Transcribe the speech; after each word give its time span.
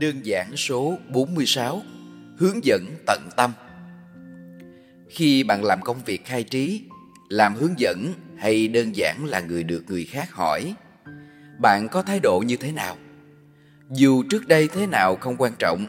Đơn 0.00 0.26
giản 0.26 0.56
số 0.56 0.98
46 1.08 1.82
Hướng 2.38 2.64
dẫn 2.64 2.86
tận 3.06 3.28
tâm 3.36 3.52
Khi 5.08 5.42
bạn 5.42 5.64
làm 5.64 5.82
công 5.82 6.00
việc 6.04 6.24
khai 6.24 6.42
trí, 6.44 6.82
Làm 7.28 7.54
hướng 7.54 7.78
dẫn 7.78 8.12
hay 8.36 8.68
đơn 8.68 8.96
giản 8.96 9.24
là 9.24 9.40
người 9.40 9.62
được 9.62 9.84
người 9.88 10.04
khác 10.04 10.32
hỏi, 10.32 10.74
Bạn 11.58 11.88
có 11.88 12.02
thái 12.02 12.20
độ 12.20 12.42
như 12.46 12.56
thế 12.56 12.72
nào? 12.72 12.96
Dù 13.90 14.22
trước 14.30 14.48
đây 14.48 14.68
thế 14.68 14.86
nào 14.86 15.16
không 15.16 15.36
quan 15.38 15.52
trọng, 15.58 15.86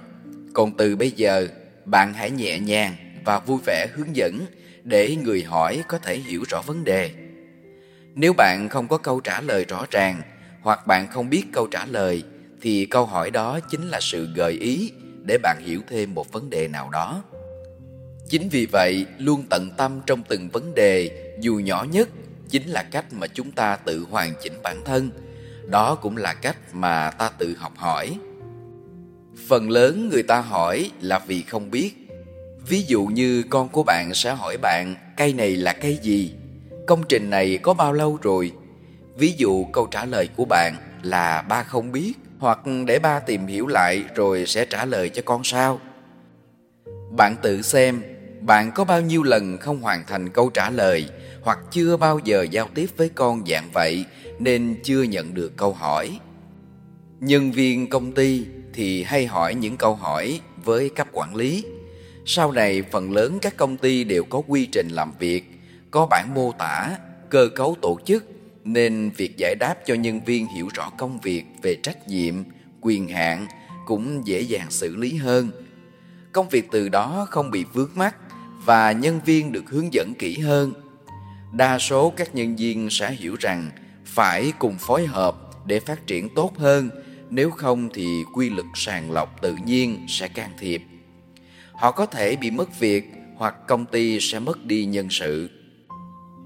Còn 0.53 0.77
từ 0.77 0.95
bây 0.95 1.11
giờ, 1.11 1.47
bạn 1.85 2.13
hãy 2.13 2.31
nhẹ 2.31 2.59
nhàng 2.59 2.95
và 3.25 3.39
vui 3.39 3.59
vẻ 3.65 3.87
hướng 3.93 4.15
dẫn 4.15 4.45
Để 4.83 5.15
người 5.15 5.43
hỏi 5.43 5.83
có 5.87 5.97
thể 5.97 6.17
hiểu 6.17 6.43
rõ 6.49 6.61
vấn 6.61 6.83
đề 6.83 7.11
Nếu 8.15 8.33
bạn 8.33 8.69
không 8.69 8.87
có 8.87 8.97
câu 8.97 9.19
trả 9.19 9.41
lời 9.41 9.65
rõ 9.65 9.85
ràng 9.91 10.21
Hoặc 10.61 10.87
bạn 10.87 11.07
không 11.07 11.29
biết 11.29 11.43
câu 11.53 11.67
trả 11.67 11.85
lời 11.85 12.23
thì 12.61 12.85
câu 12.85 13.05
hỏi 13.05 13.31
đó 13.31 13.59
chính 13.59 13.87
là 13.87 13.99
sự 14.01 14.27
gợi 14.35 14.53
ý 14.53 14.91
để 15.23 15.37
bạn 15.43 15.57
hiểu 15.65 15.81
thêm 15.87 16.13
một 16.13 16.31
vấn 16.31 16.49
đề 16.49 16.67
nào 16.67 16.89
đó. 16.89 17.23
Chính 18.29 18.49
vì 18.49 18.65
vậy, 18.65 19.05
luôn 19.17 19.43
tận 19.49 19.69
tâm 19.77 20.01
trong 20.05 20.23
từng 20.23 20.49
vấn 20.49 20.75
đề, 20.75 21.09
dù 21.41 21.55
nhỏ 21.55 21.85
nhất, 21.91 22.09
chính 22.49 22.67
là 22.67 22.83
cách 22.83 23.13
mà 23.13 23.27
chúng 23.27 23.51
ta 23.51 23.75
tự 23.75 24.05
hoàn 24.11 24.33
chỉnh 24.43 24.53
bản 24.63 24.81
thân. 24.85 25.09
Đó 25.65 25.95
cũng 25.95 26.17
là 26.17 26.33
cách 26.33 26.57
mà 26.73 27.11
ta 27.11 27.29
tự 27.37 27.55
học 27.57 27.73
hỏi. 27.75 28.17
Phần 29.47 29.69
lớn 29.69 30.09
người 30.09 30.23
ta 30.23 30.41
hỏi 30.41 30.91
là 31.01 31.19
vì 31.19 31.41
không 31.41 31.71
biết. 31.71 32.07
Ví 32.67 32.83
dụ 32.87 33.05
như 33.05 33.43
con 33.49 33.69
của 33.69 33.83
bạn 33.83 34.13
sẽ 34.13 34.33
hỏi 34.33 34.57
bạn, 34.57 34.95
cây 35.17 35.33
này 35.33 35.55
là 35.55 35.73
cây 35.73 35.99
gì? 36.01 36.33
Công 36.87 37.03
trình 37.09 37.29
này 37.29 37.57
có 37.57 37.73
bao 37.73 37.93
lâu 37.93 38.17
rồi? 38.21 38.51
Ví 39.17 39.33
dụ 39.37 39.65
câu 39.65 39.87
trả 39.91 40.05
lời 40.05 40.29
của 40.35 40.45
bạn 40.45 40.75
là 41.03 41.41
ba 41.41 41.63
không 41.63 41.91
biết 41.91 42.13
hoặc 42.39 42.59
để 42.85 42.99
ba 42.99 43.19
tìm 43.19 43.47
hiểu 43.47 43.67
lại 43.67 44.03
rồi 44.15 44.45
sẽ 44.45 44.65
trả 44.65 44.85
lời 44.85 45.09
cho 45.09 45.21
con 45.25 45.43
sao. 45.43 45.79
Bạn 47.17 47.35
tự 47.41 47.61
xem, 47.61 48.01
bạn 48.41 48.71
có 48.75 48.85
bao 48.85 49.01
nhiêu 49.01 49.23
lần 49.23 49.57
không 49.57 49.81
hoàn 49.81 50.03
thành 50.07 50.29
câu 50.29 50.49
trả 50.49 50.69
lời 50.69 51.09
hoặc 51.41 51.59
chưa 51.71 51.97
bao 51.97 52.19
giờ 52.23 52.45
giao 52.51 52.67
tiếp 52.75 52.89
với 52.97 53.09
con 53.09 53.43
dạng 53.47 53.69
vậy 53.73 54.05
nên 54.39 54.75
chưa 54.83 55.03
nhận 55.03 55.33
được 55.33 55.57
câu 55.57 55.73
hỏi. 55.73 56.19
Nhân 57.19 57.51
viên 57.51 57.89
công 57.89 58.11
ty 58.11 58.45
thì 58.73 59.03
hay 59.03 59.25
hỏi 59.25 59.55
những 59.55 59.77
câu 59.77 59.95
hỏi 59.95 60.39
với 60.63 60.89
cấp 60.89 61.07
quản 61.11 61.35
lý. 61.35 61.65
Sau 62.25 62.51
này, 62.51 62.83
phần 62.91 63.11
lớn 63.11 63.39
các 63.41 63.57
công 63.57 63.77
ty 63.77 64.03
đều 64.03 64.23
có 64.23 64.41
quy 64.47 64.65
trình 64.65 64.87
làm 64.89 65.11
việc, 65.19 65.43
có 65.91 66.05
bản 66.05 66.33
mô 66.33 66.51
tả, 66.51 66.97
cơ 67.29 67.49
cấu 67.55 67.75
tổ 67.81 67.99
chức 68.05 68.25
nên 68.73 69.11
việc 69.17 69.37
giải 69.37 69.55
đáp 69.59 69.75
cho 69.85 69.93
nhân 69.93 70.19
viên 70.25 70.47
hiểu 70.47 70.69
rõ 70.73 70.89
công 70.89 71.19
việc 71.19 71.43
về 71.61 71.75
trách 71.83 72.07
nhiệm, 72.07 72.35
quyền 72.81 73.07
hạn 73.07 73.47
cũng 73.85 74.27
dễ 74.27 74.41
dàng 74.41 74.71
xử 74.71 74.95
lý 74.95 75.15
hơn. 75.15 75.51
Công 76.31 76.49
việc 76.49 76.67
từ 76.71 76.89
đó 76.89 77.27
không 77.29 77.51
bị 77.51 77.65
vướng 77.73 77.91
mắc 77.95 78.15
và 78.65 78.91
nhân 78.91 79.19
viên 79.25 79.51
được 79.51 79.69
hướng 79.69 79.93
dẫn 79.93 80.13
kỹ 80.19 80.37
hơn. 80.37 80.73
Đa 81.53 81.79
số 81.79 82.13
các 82.17 82.35
nhân 82.35 82.55
viên 82.55 82.89
sẽ 82.89 83.11
hiểu 83.11 83.35
rằng 83.39 83.71
phải 84.05 84.53
cùng 84.59 84.75
phối 84.79 85.05
hợp 85.05 85.35
để 85.65 85.79
phát 85.79 86.07
triển 86.07 86.29
tốt 86.35 86.57
hơn, 86.57 86.89
nếu 87.29 87.51
không 87.51 87.89
thì 87.93 88.23
quy 88.33 88.49
luật 88.49 88.67
sàng 88.75 89.11
lọc 89.11 89.41
tự 89.41 89.55
nhiên 89.65 90.05
sẽ 90.07 90.27
can 90.27 90.49
thiệp. 90.59 90.81
Họ 91.71 91.91
có 91.91 92.05
thể 92.05 92.35
bị 92.35 92.51
mất 92.51 92.79
việc 92.79 93.11
hoặc 93.35 93.55
công 93.67 93.85
ty 93.85 94.19
sẽ 94.19 94.39
mất 94.39 94.65
đi 94.65 94.85
nhân 94.85 95.07
sự. 95.09 95.49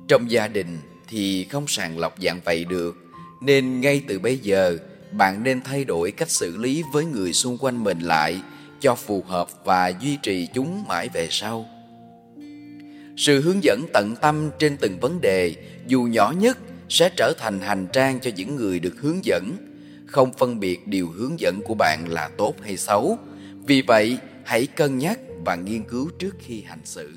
Trong 0.08 0.32
gia 0.32 0.48
đình, 0.48 0.78
thì 1.14 1.44
không 1.44 1.68
sàng 1.68 2.00
lọc 2.00 2.16
dạng 2.22 2.40
vậy 2.46 2.66
được. 2.66 2.98
Nên 3.42 3.82
ngay 3.82 4.02
từ 4.08 4.20
bây 4.20 4.38
giờ, 4.38 4.78
bạn 5.12 5.44
nên 5.44 5.62
thay 5.62 5.86
đổi 5.86 6.12
cách 6.12 6.30
xử 6.30 6.58
lý 6.58 6.84
với 6.94 7.06
người 7.06 7.34
xung 7.34 7.58
quanh 7.58 7.84
mình 7.84 8.00
lại, 8.00 8.42
cho 8.80 8.96
phù 8.96 9.24
hợp 9.28 9.48
và 9.66 9.88
duy 9.88 10.18
trì 10.24 10.48
chúng 10.54 10.84
mãi 10.88 11.10
về 11.14 11.28
sau. 11.32 11.66
Sự 13.18 13.42
hướng 13.42 13.64
dẫn 13.64 13.86
tận 13.94 14.16
tâm 14.22 14.50
trên 14.60 14.78
từng 14.78 15.00
vấn 15.00 15.22
đề, 15.22 15.56
dù 15.88 16.04
nhỏ 16.04 16.34
nhất, 16.40 16.58
sẽ 16.90 17.10
trở 17.18 17.34
thành 17.40 17.60
hành 17.60 17.88
trang 17.94 18.20
cho 18.20 18.32
những 18.36 18.56
người 18.56 18.80
được 18.80 18.96
hướng 19.02 19.26
dẫn. 19.26 19.58
Không 20.06 20.34
phân 20.34 20.60
biệt 20.60 20.88
điều 20.88 21.10
hướng 21.10 21.40
dẫn 21.40 21.62
của 21.66 21.76
bạn 21.76 22.08
là 22.08 22.30
tốt 22.38 22.56
hay 22.64 22.78
xấu. 22.78 23.18
Vì 23.66 23.82
vậy, 23.82 24.18
hãy 24.44 24.68
cân 24.68 24.98
nhắc 24.98 25.20
và 25.46 25.56
nghiên 25.56 25.84
cứu 25.84 26.10
trước 26.20 26.36
khi 26.40 26.62
hành 26.62 26.86
xử. 26.86 27.12